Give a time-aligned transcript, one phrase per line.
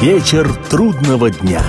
[0.00, 1.62] Вечер трудного дня.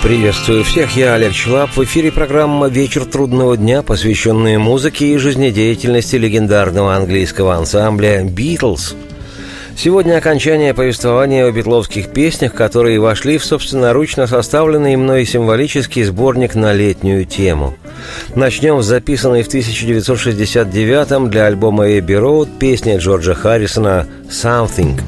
[0.00, 1.76] Приветствую всех, я Олег Челап.
[1.76, 8.94] В эфире программа «Вечер трудного дня», посвященная музыке и жизнедеятельности легендарного английского ансамбля «Битлз».
[9.76, 16.72] Сегодня окончание повествования о битловских песнях, которые вошли в собственноручно составленный мной символический сборник на
[16.72, 17.74] летнюю тему.
[18.36, 25.00] Начнем с записанной в 1969 для альбома «Эбби Роуд» песни Джорджа Харрисона «Something».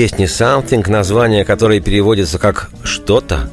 [0.00, 3.50] О песне «Something», название которой переводится как «что-то»,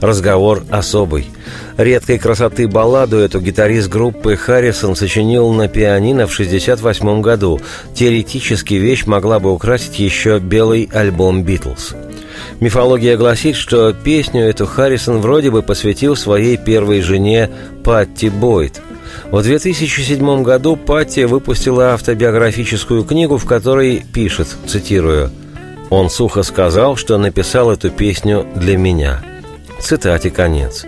[0.00, 1.28] разговор особый.
[1.76, 7.60] Редкой красоты балладу эту гитарист группы Харрисон сочинил на пианино в 1968 году.
[7.94, 11.94] Теоретически вещь могла бы украсить еще белый альбом «Битлз».
[12.60, 17.50] Мифология гласит, что песню эту Харрисон вроде бы посвятил своей первой жене
[17.84, 18.80] Патти Бойд–
[19.30, 25.30] в 2007 году Патти выпустила автобиографическую книгу, в которой пишет, цитирую,
[25.90, 29.20] он сухо сказал, что написал эту песню для меня.
[29.80, 30.84] Цитате конец.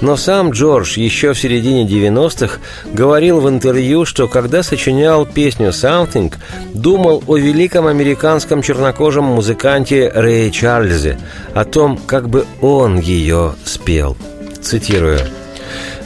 [0.00, 2.60] Но сам Джордж еще в середине 90-х
[2.92, 6.32] говорил в интервью, что когда сочинял песню «Something»,
[6.74, 11.18] думал о великом американском чернокожем музыканте Рэе Чарльзе,
[11.54, 14.16] о том, как бы он ее спел.
[14.60, 15.20] Цитирую.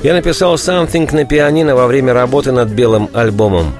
[0.02, 3.74] «Я написал «Something» на пианино во время работы над белым альбомом.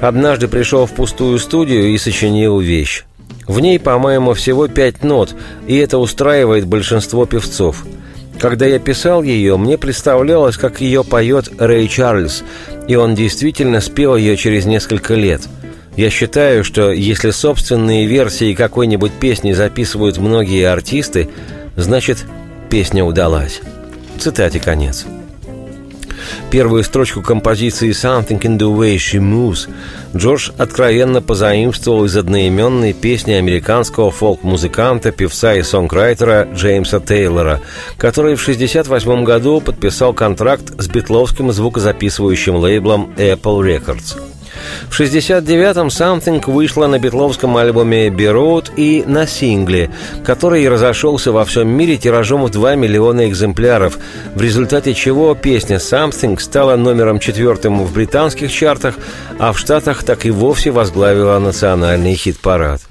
[0.00, 3.04] Однажды пришел в пустую студию и сочинил вещь.
[3.46, 5.34] В ней, по-моему, всего пять нот,
[5.66, 7.84] и это устраивает большинство певцов.
[8.38, 12.42] Когда я писал ее, мне представлялось, как ее поет Рэй Чарльз,
[12.88, 15.42] и он действительно спел ее через несколько лет.
[15.96, 21.28] Я считаю, что если собственные версии какой-нибудь песни записывают многие артисты,
[21.76, 22.24] значит,
[22.68, 23.60] песня удалась.
[24.18, 25.06] Цитате конец.
[26.54, 29.68] Первую строчку композиции «Something in the way she moves»
[30.14, 37.60] Джордж откровенно позаимствовал из одноименной песни американского фолк-музыканта, певца и сонграйтера Джеймса Тейлора,
[37.98, 44.16] который в 1968 году подписал контракт с битловским звукозаписывающим лейблом Apple Records–
[44.90, 49.90] в 69-м «Something» вышла на битловском альбоме «Be Road» и на сингле,
[50.24, 53.98] который разошелся во всем мире тиражом в 2 миллиона экземпляров,
[54.34, 58.96] в результате чего песня «Something» стала номером четвертым в британских чартах,
[59.38, 62.82] а в Штатах так и вовсе возглавила национальный хит-парад.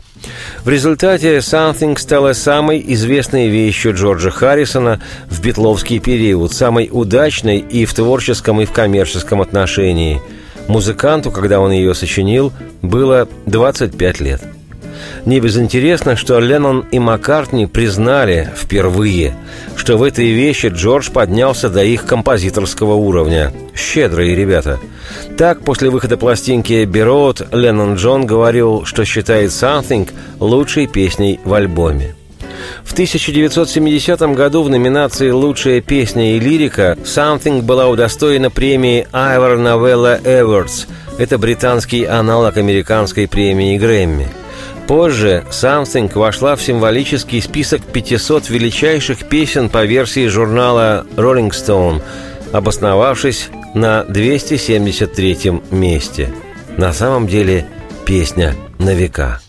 [0.63, 7.85] В результате «Something» стала самой известной вещью Джорджа Харрисона в битловский период, самой удачной и
[7.85, 10.21] в творческом, и в коммерческом отношении–
[10.68, 12.51] Музыканту, когда он ее сочинил,
[12.81, 14.41] было 25 лет.
[15.25, 19.35] Не безинтересно, что Леннон и Маккартни признали впервые,
[19.75, 23.51] что в этой вещи Джордж поднялся до их композиторского уровня.
[23.75, 24.79] Щедрые ребята.
[25.38, 30.09] Так, после выхода пластинки «Берот» Леннон Джон говорил, что считает «Something»
[30.40, 32.16] лучшей песней в альбоме.
[32.93, 40.21] В 1970 году в номинации «Лучшая песня и лирика» «Something» была удостоена премии Ivor Novella
[40.21, 40.85] Awards.
[41.17, 44.27] Это британский аналог американской премии Грэмми.
[44.85, 51.99] Позже «Something» вошла в символический список 500 величайших песен по версии журнала Rolling Stone,
[52.51, 56.31] обосновавшись на 273 месте.
[56.77, 57.65] На самом деле
[58.05, 59.42] песня на века.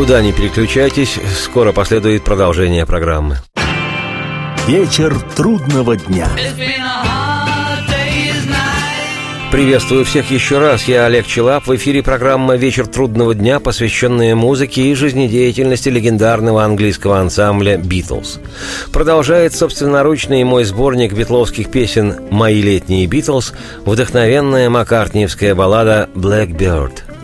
[0.00, 3.36] Никуда не переключайтесь, скоро последует продолжение программы.
[4.66, 6.26] Вечер трудного дня.
[9.52, 10.84] Приветствую всех еще раз.
[10.84, 11.66] Я Олег Челап.
[11.66, 18.40] В эфире программа «Вечер трудного дня», посвященная музыке и жизнедеятельности легендарного английского ансамбля «Битлз».
[18.94, 23.52] Продолжает собственноручный мой сборник битловских песен «Мои летние Битлз»
[23.84, 27.00] вдохновенная маккартниевская баллада «Blackbird»–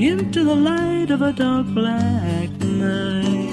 [0.00, 3.50] Into the light of a dark black night.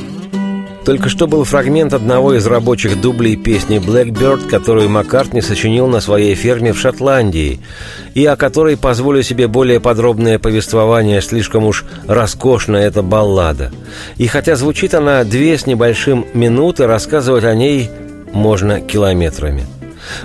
[0.86, 6.34] Только что был фрагмент одного из рабочих дублей песни «Blackbird», которую Маккартни сочинил на своей
[6.34, 7.60] ферме в Шотландии,
[8.14, 13.74] и о которой позволю себе более подробное повествование, слишком уж роскошная эта баллада.
[14.16, 17.90] И хотя звучит она две с небольшим минуты, рассказывать о ней
[18.32, 19.66] можно километрами–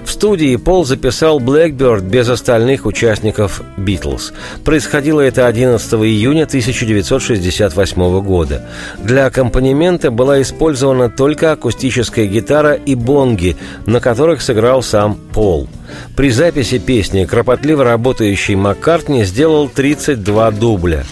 [0.04, 4.32] в студии Пол записал «Blackbird» без остальных участников «Битлз».
[4.64, 8.66] Происходило это 11 июня 1968 года.
[8.98, 15.68] Для аккомпанемента была использована только акустическая гитара и бонги, на которых сыграл сам Пол–
[16.16, 21.04] при записи песни кропотливо работающий Маккартни сделал 32 дубля.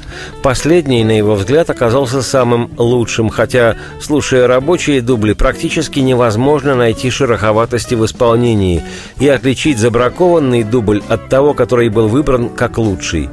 [0.42, 7.94] Последний, на его взгляд, оказался самым лучшим, хотя, слушая рабочие дубли, практически невозможно найти шероховатости
[7.94, 8.82] в исполнении
[9.18, 13.30] и отличить забракованный дубль от того, который был выбран как лучший.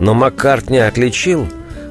[0.00, 1.48] Но Маккартни отличил.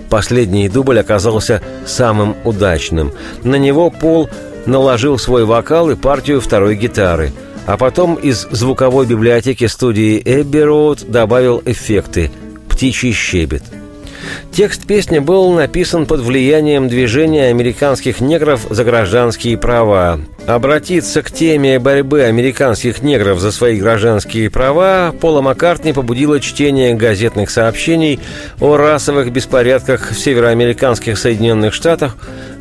[0.10, 3.12] Последний дубль оказался самым удачным.
[3.44, 4.30] На него Пол
[4.68, 7.32] наложил свой вокал и партию второй гитары–
[7.65, 12.31] а потом из звуковой библиотеки студии Эбби Роуд добавил эффекты
[12.69, 13.63] «Птичий щебет».
[14.51, 20.19] Текст песни был написан под влиянием движения американских негров за гражданские права.
[20.48, 27.50] Обратиться к теме борьбы американских негров за свои гражданские права Пола Маккартни побудило чтение газетных
[27.50, 28.19] сообщений
[28.60, 32.15] о расовых беспорядках в североамериканских Соединенных Штатах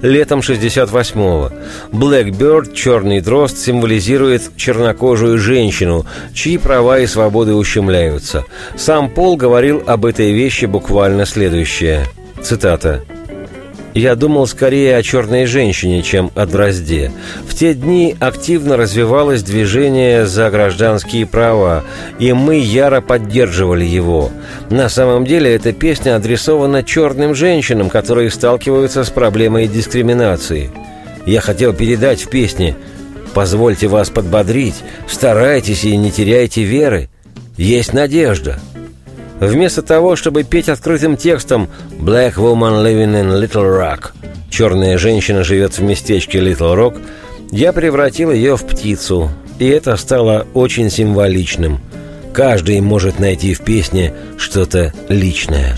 [0.04, 1.50] летом 68-го.
[1.90, 8.44] Blackbird, черный дрозд, символизирует чернокожую женщину, чьи права и свободы ущемляются.
[8.76, 12.06] Сам Пол говорил об этой вещи буквально следующее.
[12.42, 13.02] Цитата.
[13.95, 17.13] Я думал скорее о черной женщине, чем о дрозде.
[17.47, 21.85] В те дни активно развивалось движение за гражданские права,
[22.19, 24.33] и мы яро поддерживали его.
[24.69, 30.73] На самом деле эта песня адресована черным женщинам, которые сталкиваются с проблемой дискриминации.
[31.25, 32.77] Я хотел передать в песне
[33.33, 37.11] «Позвольте вас подбодрить, старайтесь и не теряйте веры.
[37.57, 38.59] Есть надежда».
[39.41, 44.12] Вместо того, чтобы петь открытым текстом «Black woman living in Little Rock»
[44.50, 47.00] «Черная женщина живет в местечке Little Rock»,
[47.50, 51.81] я превратил ее в птицу, и это стало очень символичным.
[52.33, 55.76] Каждый может найти в песне что-то личное.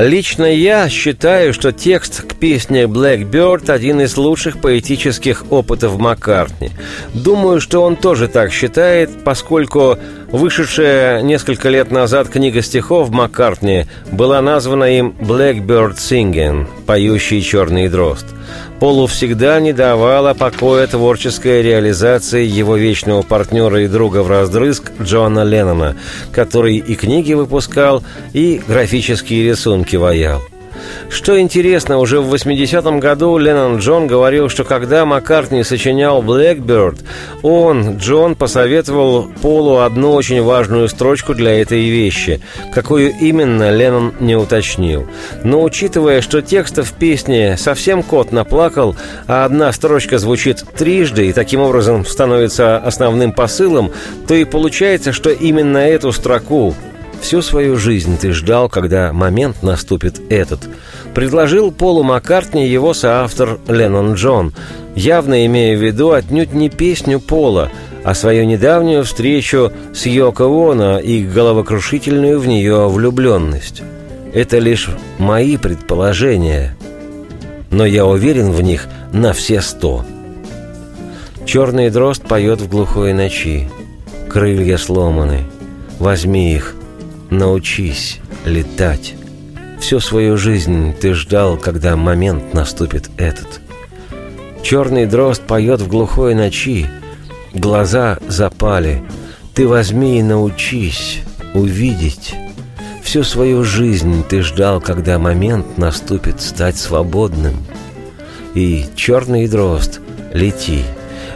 [0.00, 6.70] Лично я считаю, что текст к песне «Blackbird» один из лучших поэтических опытов Маккартни.
[7.14, 9.98] Думаю, что он тоже так считает, поскольку
[10.30, 18.37] вышедшая несколько лет назад книга стихов Маккартни была названа им «Blackbird Singing»– «Поющий черный дрозд».
[18.80, 25.44] Полу всегда не давала покоя творческая реализация его вечного партнера и друга в раздрызг Джона
[25.44, 25.96] Леннона,
[26.32, 30.42] который и книги выпускал, и графические рисунки ваял.
[31.10, 36.98] Что интересно, уже в 80-м году Леннон Джон говорил, что когда Маккартни сочинял «Blackbird»,
[37.42, 42.40] он, Джон, посоветовал Полу одну очень важную строчку для этой вещи.
[42.72, 45.06] Какую именно, Леннон не уточнил.
[45.44, 51.32] Но учитывая, что текстов в песне совсем кот наплакал, а одна строчка звучит трижды и
[51.32, 53.92] таким образом становится основным посылом,
[54.26, 56.74] то и получается, что именно эту строку
[57.20, 60.60] Всю свою жизнь ты ждал, когда момент наступит этот.
[61.14, 64.52] Предложил Полу Маккартни его соавтор Леннон Джон,
[64.94, 67.70] явно имея в виду отнюдь не песню Пола,
[68.04, 73.82] а свою недавнюю встречу с Йоко Оно и головокрушительную в нее влюбленность.
[74.32, 76.76] Это лишь мои предположения.
[77.70, 80.04] но я уверен в них на все сто.
[81.44, 83.68] Черный дрозд поет в глухой ночи,
[84.28, 85.44] крылья сломаны.
[85.98, 86.74] Возьми их,
[87.30, 89.14] научись летать.
[89.80, 93.60] Всю свою жизнь ты ждал, когда момент наступит этот.
[94.62, 96.86] Черный дрозд поет в глухой ночи,
[97.54, 99.02] глаза запали.
[99.54, 101.20] Ты возьми и научись
[101.54, 102.34] увидеть.
[103.02, 107.54] Всю свою жизнь ты ждал, когда момент наступит стать свободным.
[108.54, 110.00] И черный дрозд,
[110.34, 110.82] лети,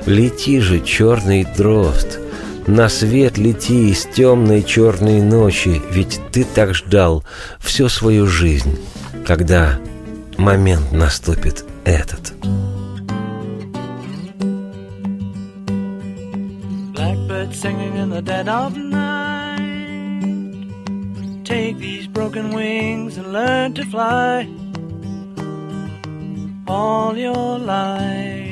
[0.07, 2.19] лети же, черный дрозд,
[2.67, 7.25] на свет лети из темной черной ночи, ведь ты так ждал
[7.61, 8.79] всю свою жизнь,
[9.27, 9.79] когда
[10.37, 12.35] момент наступит этот.
[16.95, 19.63] Blackbird singing in the dead of night.
[21.45, 24.49] Take these broken wings and learn to fly
[26.67, 28.52] all your life.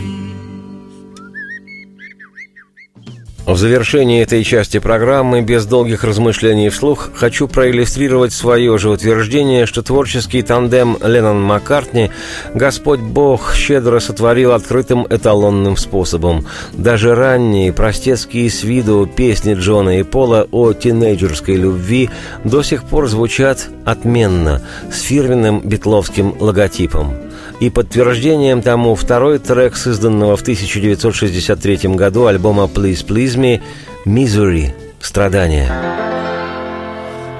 [3.61, 10.41] Завершении этой части программы, без долгих размышлений вслух, хочу проиллюстрировать свое же утверждение, что творческий
[10.41, 12.09] тандем Леннон-Маккартни
[12.55, 16.47] Господь Бог щедро сотворил открытым эталонным способом.
[16.73, 22.09] Даже ранние, простецкие с виду песни Джона и Пола о тинейджерской любви
[22.43, 27.30] до сих пор звучат отменно, с фирменным битловским логотипом.
[27.61, 33.61] И подтверждением тому второй трек, созданного в 1963 году альбома «Please Please Me»
[34.03, 35.71] «Misery»– «Страдания».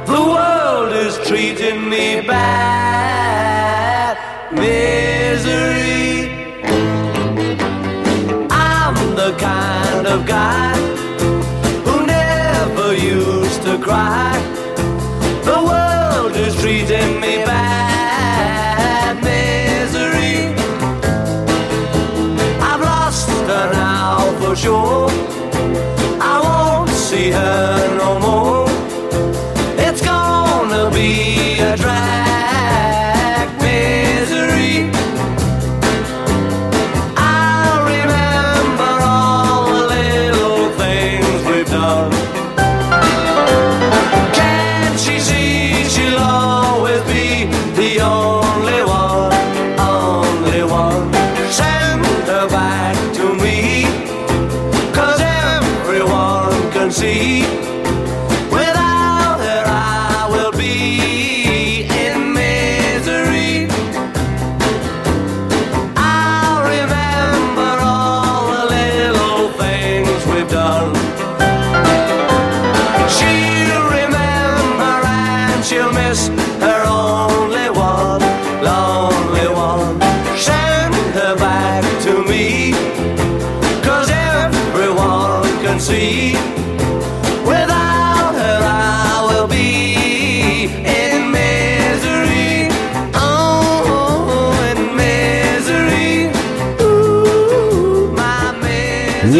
[0.06, 4.16] The world is treating me bad,
[4.52, 5.01] misery.
[24.62, 25.11] joy.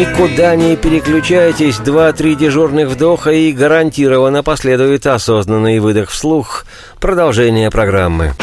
[0.02, 6.64] Никуда не переключайтесь, два-три дежурных вдоха и гарантированно последует осознанный выдох вслух.
[7.00, 8.34] Продолжение программы.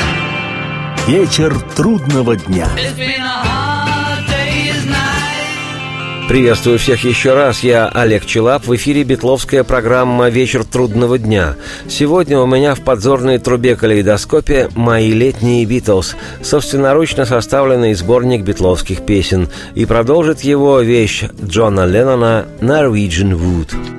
[1.06, 2.66] Вечер трудного дня.
[6.30, 7.64] Приветствую всех еще раз.
[7.64, 8.68] Я Олег Челап.
[8.68, 11.56] В эфире битловская программа «Вечер трудного дня».
[11.88, 19.50] Сегодня у меня в подзорной трубе калейдоскопе «Мои летние Битлз», собственноручно составленный сборник битловских песен.
[19.74, 23.99] И продолжит его вещь Джона Леннона «Norwegian Wood».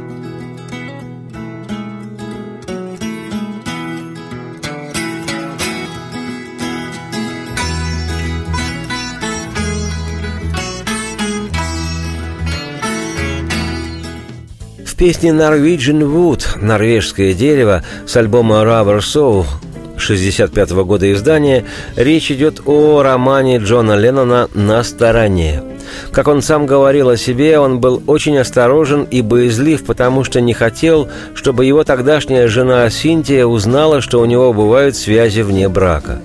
[15.00, 19.46] Песне Norwegian Wood «Норвежское дерево» с альбома Rubber Soul
[19.94, 21.64] 1965 года издания
[21.96, 25.62] речь идет о романе Джона Леннона «На стороне».
[26.12, 30.52] Как он сам говорил о себе, он был очень осторожен и боязлив, потому что не
[30.52, 36.20] хотел, чтобы его тогдашняя жена Синтия узнала, что у него бывают связи вне брака.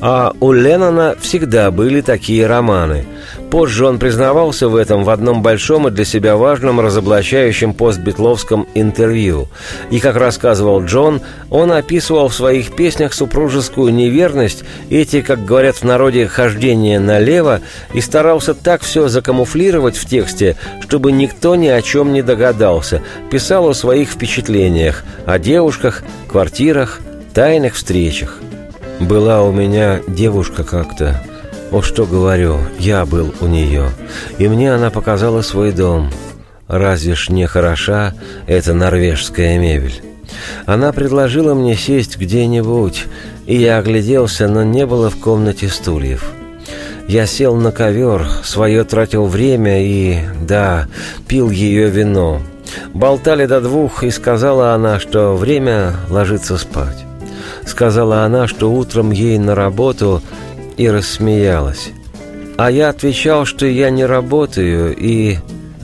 [0.00, 3.06] А у Леннона всегда были такие романы.
[3.50, 9.48] Позже он признавался в этом в одном большом и для себя важном разоблачающем постбитловском интервью.
[9.90, 15.84] И, как рассказывал Джон, он описывал в своих песнях супружескую неверность, эти, как говорят в
[15.84, 17.60] народе, хождение налево,
[17.94, 23.02] и старался так все закамуфлировать в тексте, чтобы никто ни о чем не догадался.
[23.30, 27.00] Писал о своих впечатлениях, о девушках, квартирах,
[27.32, 28.38] тайных встречах.
[29.00, 31.22] «Была у меня девушка как-то»,
[31.70, 33.90] о, что говорю, я был у нее,
[34.38, 36.10] и мне она показала свой дом.
[36.66, 38.14] Разве ж не хороша
[38.46, 40.02] эта норвежская мебель?
[40.66, 43.06] Она предложила мне сесть где-нибудь,
[43.46, 46.30] и я огляделся, но не было в комнате стульев.
[47.06, 50.88] Я сел на ковер, свое тратил время и, да,
[51.26, 52.42] пил ее вино.
[52.92, 57.04] Болтали до двух, и сказала она, что время ложиться спать.
[57.66, 60.22] Сказала она, что утром ей на работу
[60.78, 61.90] и рассмеялась.
[62.56, 65.38] А я отвечал, что я не работаю, и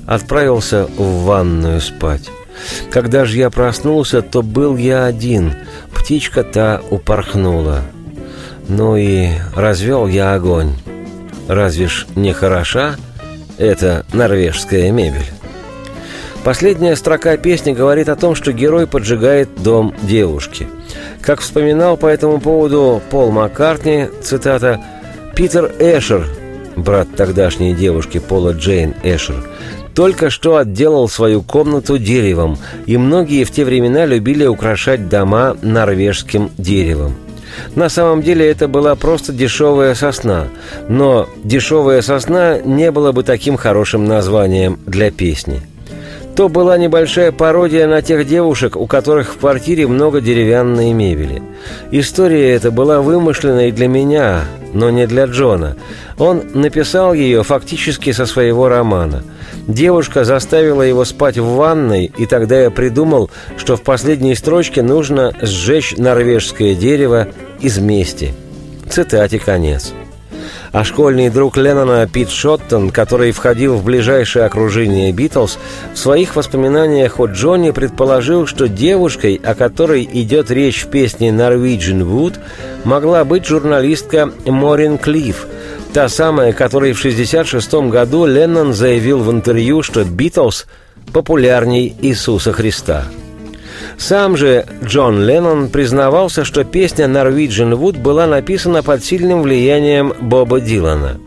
[0.06, 2.30] отправился в ванную спать.
[2.90, 5.52] Когда же я проснулся, то был я один,
[5.94, 7.82] птичка та упорхнула.
[8.68, 10.72] Ну и развел я огонь.
[11.48, 12.96] Разве ж не хороша
[13.58, 15.30] эта норвежская мебель?
[16.44, 20.68] Последняя строка песни говорит о том, что герой поджигает дом девушки–
[21.24, 24.80] как вспоминал по этому поводу Пол Маккартни, цитата,
[25.34, 26.26] «Питер Эшер,
[26.76, 29.42] брат тогдашней девушки Пола Джейн Эшер,
[29.94, 36.50] только что отделал свою комнату деревом, и многие в те времена любили украшать дома норвежским
[36.58, 37.14] деревом.
[37.74, 40.48] На самом деле это была просто дешевая сосна,
[40.88, 45.62] но дешевая сосна не было бы таким хорошим названием для песни–
[46.34, 51.42] то была небольшая пародия на тех девушек, у которых в квартире много деревянной мебели.
[51.90, 54.42] История эта была вымышленной для меня,
[54.72, 55.76] но не для Джона.
[56.18, 59.22] Он написал ее фактически со своего романа.
[59.68, 65.32] Девушка заставила его спать в ванной, и тогда я придумал, что в последней строчке нужно
[65.40, 67.28] сжечь норвежское дерево
[67.60, 68.34] из мести.
[68.90, 69.92] Цитате конец
[70.72, 75.58] а школьный друг Леннона Пит Шоттон, который входил в ближайшее окружение Битлз,
[75.92, 82.02] в своих воспоминаниях о Джонни предположил, что девушкой, о которой идет речь в песне «Norwegian
[82.02, 82.38] Wood»,
[82.84, 85.46] могла быть журналистка Морин Клифф,
[85.92, 90.66] та самая, которой в 1966 году Леннон заявил в интервью, что «Битлз»
[91.12, 93.04] популярней Иисуса Христа–
[93.98, 100.60] сам же Джон Леннон признавался, что песня «Norwegian Wood» была написана под сильным влиянием Боба
[100.60, 101.18] Дилана.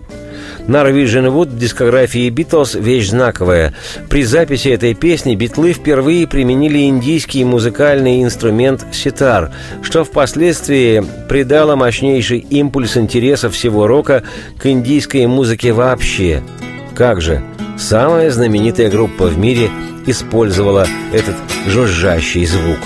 [0.68, 3.74] Norwegian Wood в дискографии Битлз– вещь знаковая.
[4.10, 9.52] При записи этой песни битлы впервые применили индийский музыкальный инструмент ситар,
[9.82, 14.24] что впоследствии придало мощнейший импульс интереса всего рока
[14.58, 16.44] к индийской музыке вообще.
[16.98, 17.44] Как же,
[17.78, 19.70] самая знаменитая группа в мире–
[20.08, 21.36] использовала этот
[21.68, 22.80] жужжащий звук.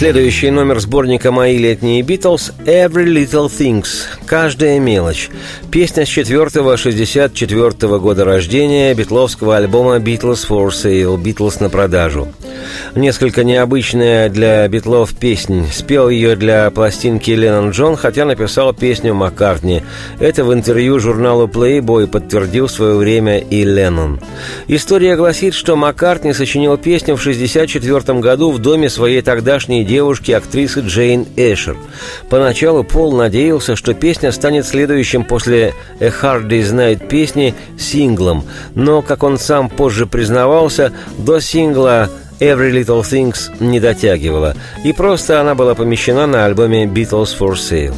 [0.00, 5.28] Следующий номер сборника «Мои летние Битлз» «Every Little Things»– «Каждая мелочь».
[5.70, 12.28] Песня с четвертого 64 -го года рождения битловского альбома «Beatles for Sale» «Битлз на продажу».
[12.94, 15.66] Несколько необычная для битлов песнь.
[15.72, 19.82] Спел ее для пластинки Леннон Джон, хотя написал песню Маккартни.
[20.18, 24.20] Это в интервью журналу Playboy подтвердил в свое время и Леннон.
[24.66, 30.80] История гласит, что Маккартни сочинил песню в 64 году в доме своей тогдашней девушки, актрисы
[30.80, 31.76] Джейн Эшер.
[32.28, 38.44] Поначалу Пол надеялся, что песня станет следующим после «A Hard Day's Night» песни синглом,
[38.74, 42.10] но, как он сам позже признавался, до сингла
[42.40, 47.94] Every Little Things не дотягивала, и просто она была помещена на альбоме Beatles for Sale.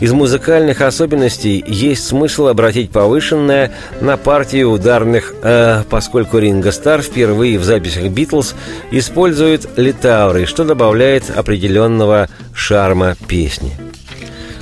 [0.00, 7.58] Из музыкальных особенностей есть смысл обратить повышенное на партию ударных, э, поскольку Ринго Стар впервые
[7.58, 8.54] в записях «Битлз»
[8.90, 13.72] использует литауры, что добавляет определенного шарма песни.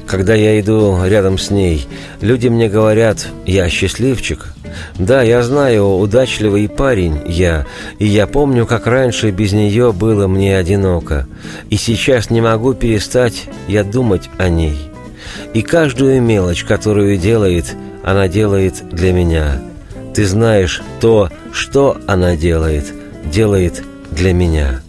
[0.07, 1.87] Когда я иду рядом с ней,
[2.21, 4.54] люди мне говорят «я счастливчик»,
[4.99, 7.67] да, я знаю, удачливый парень я,
[7.99, 11.27] и я помню, как раньше без нее было мне одиноко,
[11.71, 14.91] и сейчас не могу перестать я думать о ней.
[15.53, 19.61] И каждую мелочь, которую делает, она делает для меня.
[20.15, 22.93] Ты знаешь, то, что она делает,
[23.25, 24.81] делает для меня.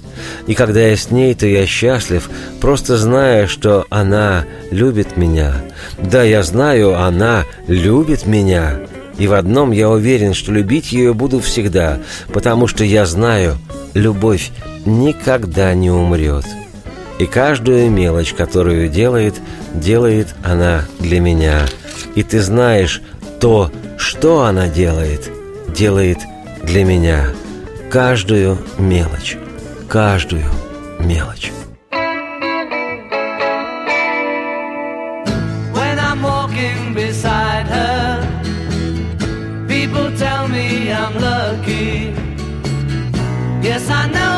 [0.47, 2.29] И когда я с ней, то я счастлив,
[2.61, 5.55] просто зная, что она любит меня.
[5.99, 8.79] Да, я знаю, она любит меня.
[9.17, 11.99] И в одном я уверен, что любить ее буду всегда,
[12.33, 13.57] потому что я знаю,
[13.93, 14.51] любовь
[14.85, 16.45] никогда не умрет.
[17.17, 19.35] И каждую мелочь, которую делает,
[19.73, 21.65] делает она для меня.
[22.15, 23.01] И ты знаешь,
[23.39, 25.29] то, что она делает,
[25.69, 26.17] делает
[26.63, 27.27] для меня.
[27.89, 29.37] Каждую мелочь,
[29.87, 30.43] каждую
[30.99, 31.51] мелочь.
[43.75, 44.34] Yes, I know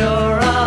[0.00, 0.59] You're eyes.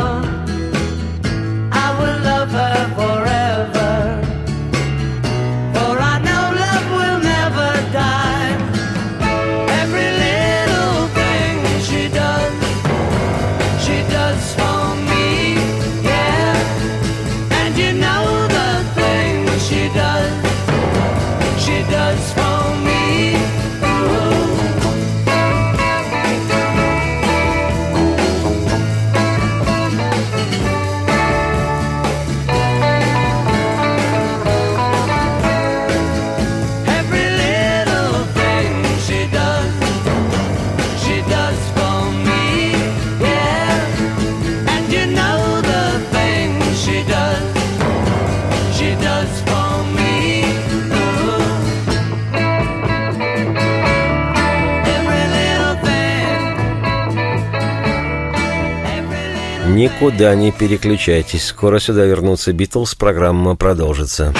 [60.13, 61.47] Никуда не переключайтесь.
[61.47, 62.93] Скоро сюда вернутся Битлз.
[62.93, 64.32] Программа продолжится.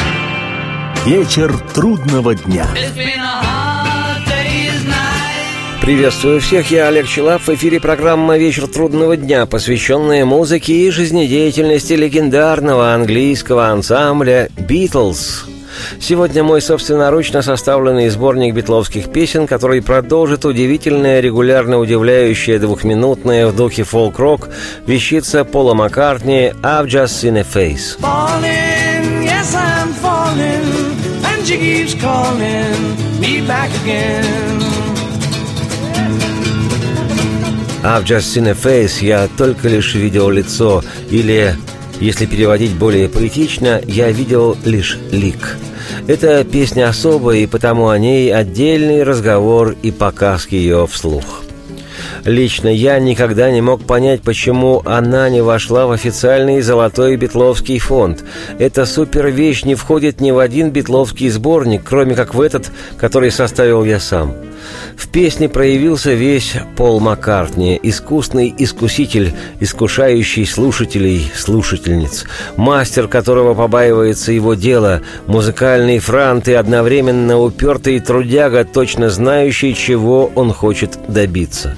[1.04, 2.68] Вечер трудного дня.
[5.82, 7.42] Приветствую всех, я Олег Челап.
[7.42, 15.48] В эфире программа «Вечер трудного дня», посвященная музыке и жизнедеятельности легендарного английского ансамбля «Битлз».
[16.00, 23.84] Сегодня мой собственноручно составленный сборник битловских песен, который продолжит удивительное, регулярно удивляющее двухминутное в духе
[23.84, 24.50] фолк-рок
[24.86, 27.98] вещица Пола Маккартни «I've just seen a face».
[28.00, 30.64] Falling, yes, I'm falling,
[31.24, 34.62] and she keeps calling me back again.
[37.86, 41.54] I've just seen a face, я только лишь видел лицо, или,
[42.04, 45.56] если переводить более поэтично, я видел лишь лик.
[46.06, 51.44] Эта песня особая, и потому о ней отдельный разговор и показ ее вслух.
[52.26, 58.26] Лично я никогда не мог понять, почему она не вошла в официальный золотой битловский фонд.
[58.60, 63.86] Эта супер-вещь не входит ни в один битловский сборник, кроме как в этот, который составил
[63.86, 64.36] я сам.
[64.96, 72.26] В песне проявился весь Пол Маккартни, искусный искуситель, искушающий слушателей, слушательниц,
[72.58, 80.54] мастер, которого побаивается его дело, музыкальный франт и одновременно упертый трудяга, точно знающий, чего он
[80.54, 81.76] хочет добиться.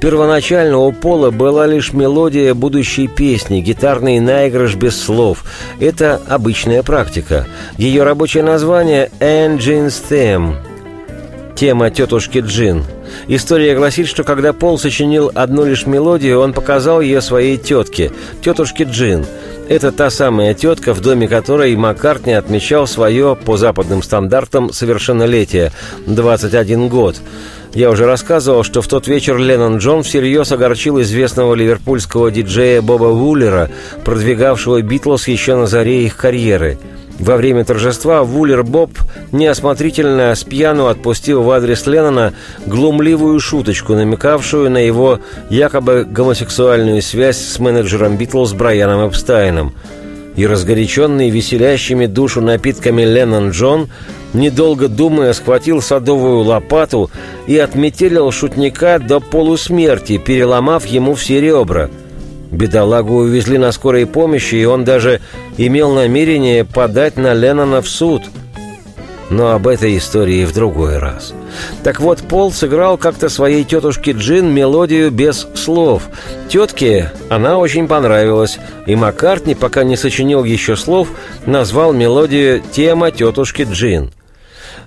[0.00, 5.44] Первоначально у Пола была лишь мелодия будущей песни, гитарный наигрыш без слов.
[5.80, 7.46] Это обычная практика.
[7.78, 10.56] Ее рабочее название «Engine's Theme»
[11.56, 12.84] Тема тетушки Джин.
[13.28, 18.10] История гласит, что когда Пол сочинил одну лишь мелодию, он показал ее своей тетке,
[18.42, 19.24] тетушке Джин.
[19.68, 25.70] Это та самая тетка, в доме которой Маккартни отмечал свое, по западным стандартам, совершеннолетие–
[26.06, 27.16] 21 год.
[27.72, 33.06] Я уже рассказывал, что в тот вечер Леннон Джон всерьез огорчил известного ливерпульского диджея Боба
[33.06, 33.70] Вуллера,
[34.04, 36.78] продвигавшего Битлз еще на заре их карьеры–
[37.18, 38.90] во время торжества Вуллер Боб
[39.32, 42.34] неосмотрительно с пьяну отпустил в адрес Леннона
[42.66, 49.74] глумливую шуточку, намекавшую на его якобы гомосексуальную связь с менеджером Битлз Брайаном Эпстайном.
[50.36, 53.88] И разгоряченный веселящими душу напитками Леннон Джон,
[54.32, 57.10] недолго думая, схватил садовую лопату
[57.46, 61.88] и отметелил шутника до полусмерти, переломав ему все ребра–
[62.54, 65.20] Бедолагу увезли на скорой помощи, и он даже
[65.56, 68.22] имел намерение подать на Леннона в суд.
[69.30, 71.32] Но об этой истории в другой раз.
[71.82, 76.04] Так вот, Пол сыграл как-то своей тетушке Джин мелодию без слов.
[76.48, 81.08] Тетке она очень понравилась, и Маккартни, пока не сочинил еще слов,
[81.46, 84.12] назвал мелодию «Тема тетушки Джин».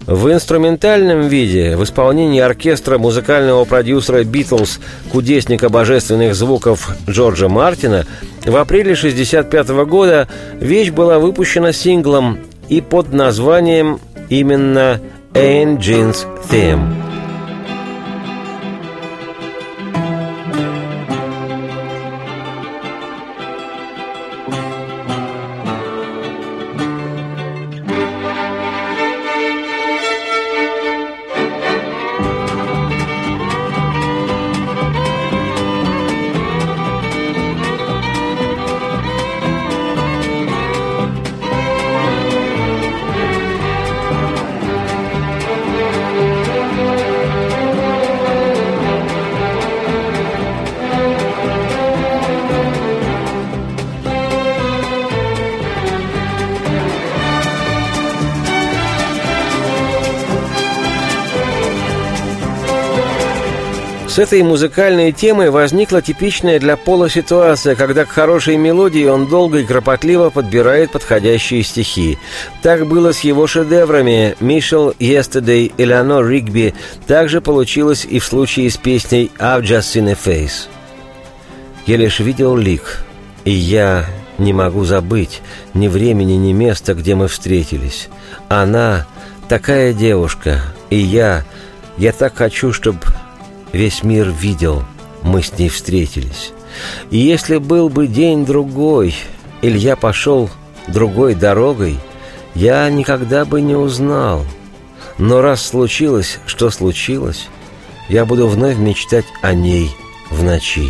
[0.06, 4.80] В инструментальном виде, в исполнении оркестра музыкального продюсера «Битлз»,
[5.12, 8.06] кудесника божественных звуков Джорджа Мартина,
[8.46, 10.28] в апреле 1965 года
[10.60, 15.02] вещь была выпущена синглом и под названием именно
[15.34, 17.07] «Engine's Theme».
[64.18, 69.60] С этой музыкальной темой возникла типичная для Пола ситуация, когда к хорошей мелодии он долго
[69.60, 72.18] и кропотливо подбирает подходящие стихи.
[72.64, 76.74] Так было с его шедеврами «Мишел», «Yesterday», «Элеонор Ригби».
[77.06, 80.68] Также получилось и в случае с песней «I've just seen a face».
[81.86, 83.06] Я лишь видел лик,
[83.46, 84.08] и я
[84.40, 85.44] не могу забыть
[85.76, 88.10] ни времени, ни места, где мы встретились.
[88.50, 89.06] Она
[89.48, 91.46] такая девушка, и я...
[91.98, 93.00] Я так хочу, чтобы
[93.74, 94.84] Весь мир видел,
[95.24, 96.52] мы с ней встретились.
[97.12, 99.16] И если был бы день другой,
[99.62, 100.50] или я пошел
[100.88, 102.00] другой дорогой,
[102.56, 104.46] я никогда бы не узнал.
[105.18, 107.48] Но раз случилось, что случилось,
[108.10, 109.92] я буду вновь мечтать о ней
[110.30, 110.90] в ночи.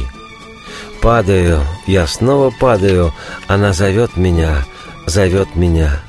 [1.02, 3.14] Падаю, я снова падаю,
[3.48, 4.66] она зовет меня,
[5.06, 6.02] зовет меня.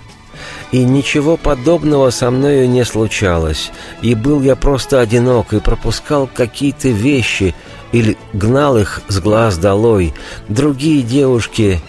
[0.71, 6.89] И ничего подобного со мною не случалось, и был я просто одинок, и пропускал какие-то
[6.89, 7.55] вещи,
[7.93, 10.13] или гнал их с глаз долой.
[10.49, 11.81] Другие девушки,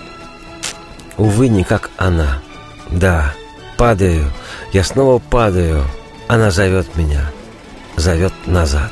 [1.17, 2.41] увы, не как она.
[2.89, 3.33] Да,
[3.77, 4.31] падаю,
[4.71, 5.83] я снова падаю,
[6.27, 7.31] она зовет меня,
[7.97, 8.91] зовет назад».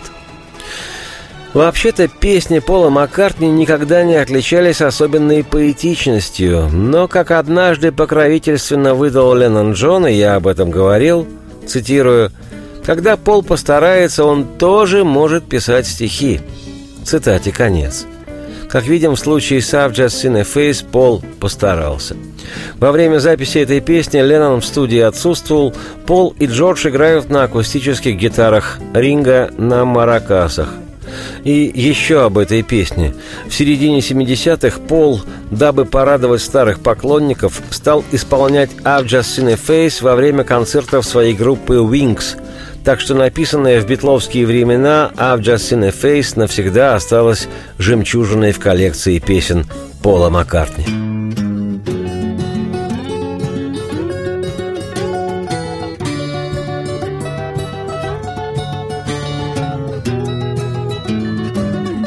[1.58, 9.74] Вообще-то песни Пола Маккартни никогда не отличались особенной поэтичностью, но, как однажды покровительственно выдал Леннон
[9.74, 11.28] Джон, и я об этом говорил,
[11.66, 12.32] цитирую,
[12.86, 16.42] «Когда Пол постарается, он тоже может писать стихи».
[17.04, 18.06] Цитате конец.
[18.70, 22.16] Как видим, в случае с I've Just Seen a Face Пол постарался.
[22.76, 25.74] Во время записи этой песни Леннон в студии отсутствовал,
[26.06, 30.70] Пол и Джордж играют на акустических гитарах, Ринга на маракасах–
[31.44, 33.14] и еще об этой песне.
[33.48, 40.04] В середине 70-х Пол, дабы порадовать старых поклонников, стал исполнять «I've Just Seen a Face»
[40.04, 42.38] во время концертов своей группы «Wings».
[42.84, 48.60] Так что написанное в битловские времена «I've just seen a face» навсегда осталось жемчужиной в
[48.60, 49.66] коллекции песен
[50.02, 51.47] Пола Маккартни.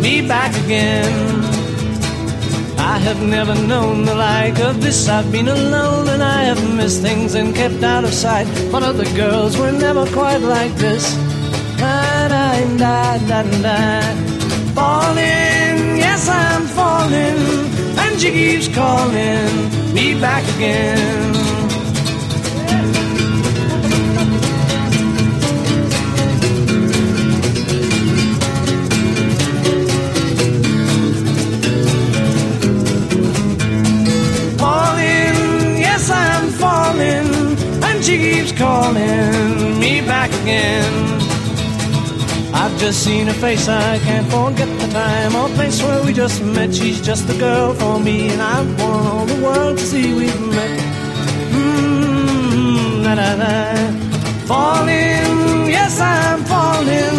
[0.00, 1.12] me back again.
[2.78, 5.08] I have never known the like of this.
[5.08, 8.46] I've been alone and I have missed things and kept out of sight.
[8.72, 11.04] But other girls were never quite like this.
[14.74, 17.38] Falling, yes, I'm falling,
[17.98, 21.49] and she keeps calling me back again.
[42.80, 46.74] Just seen her face, I can't forget the time or place where we just met.
[46.74, 50.40] She's just the girl for me, and I want all the world to see we've
[50.56, 50.80] met.
[51.52, 53.52] Mm, na na na.
[54.46, 57.18] Falling, yes, I'm falling,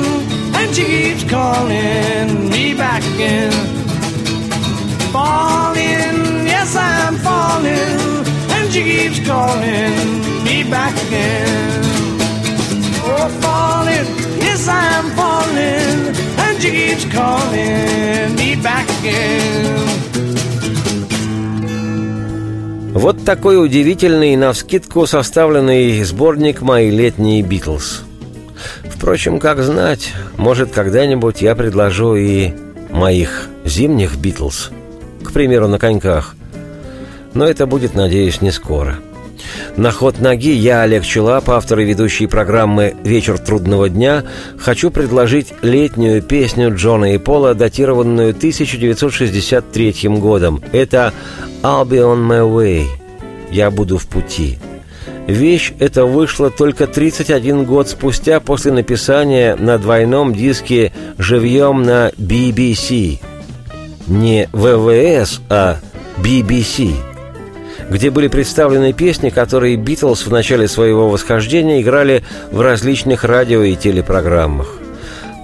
[0.60, 3.52] and she keeps calling me back again.
[5.14, 9.94] Falling, yes, I'm falling, and she keeps calling
[10.44, 11.82] me back again.
[13.04, 14.21] Oh, falling,
[14.52, 19.78] yes, I'm falling, and she keeps calling me back again.
[22.94, 28.04] Вот такой удивительный, навскидку составленный сборник «Мои летние Битлз».
[28.84, 32.54] Впрочем, как знать, может, когда-нибудь я предложу и
[32.92, 34.72] моих зимних Битлз,
[35.24, 36.36] к примеру, на коньках.
[37.34, 39.00] Но это будет, надеюсь, не скоро.
[39.78, 44.24] На ход ноги я, Олег Челап, автор и ведущий программы «Вечер трудного дня»,
[44.58, 50.62] хочу предложить летнюю песню Джона и Пола, датированную 1963 годом.
[50.72, 51.14] Это
[51.64, 52.86] «I'll be on my way»–
[53.52, 54.58] «Я буду в пути».
[55.28, 63.20] Вещь эта вышла только 31 год спустя после написания на двойном диске живьем на BBC.
[64.08, 65.78] Не ВВС, а
[66.18, 67.11] BBC
[67.92, 73.76] где были представлены песни, которые Битлз в начале своего восхождения играли в различных радио и
[73.76, 74.78] телепрограммах.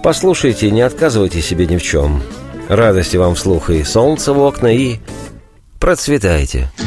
[0.02, 2.24] Послушайте, не отказывайте себе ни в чем.
[2.70, 5.00] Радости вам вслух и солнце в окна, и
[5.80, 6.70] процветайте.
[6.78, 6.87] The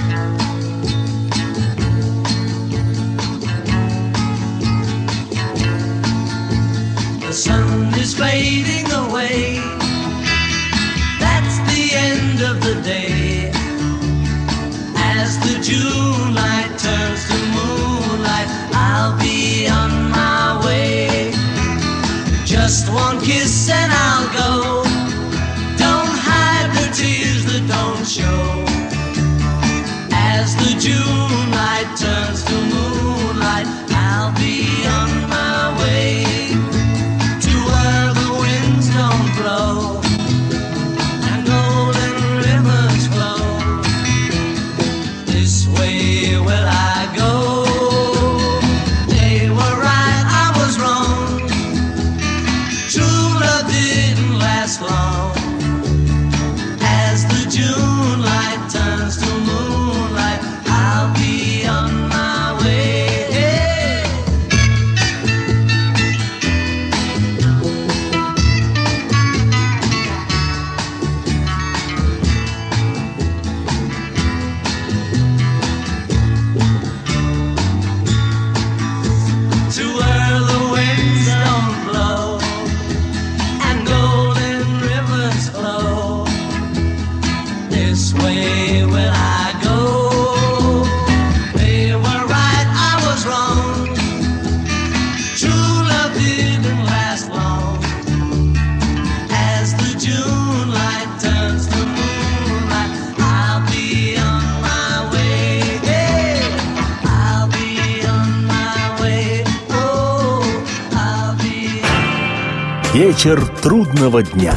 [113.20, 114.54] Вечер трудного дня.